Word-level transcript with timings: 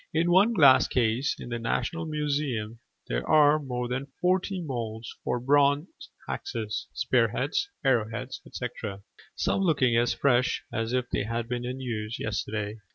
In 0.15 0.31
one 0.31 0.53
glass 0.53 0.87
case 0.87 1.35
in 1.39 1.49
the 1.49 1.59
National 1.59 2.07
Museum 2.07 2.79
there 3.07 3.23
are 3.29 3.59
more 3.59 3.87
than 3.87 4.07
forty 4.19 4.59
moulds 4.59 5.13
for 5.23 5.39
bronze 5.39 6.09
axes, 6.27 6.87
spear 6.91 7.27
heads, 7.27 7.69
arrow 7.85 8.09
heads, 8.09 8.41
etc.: 8.43 9.03
some 9.35 9.61
looking 9.61 9.95
as 9.95 10.15
fresh 10.15 10.63
as 10.73 10.91
if 10.91 11.07
they 11.11 11.25
had 11.25 11.47
been 11.47 11.65
in 11.65 11.79
use 11.79 12.17
yesterday. 12.19 12.77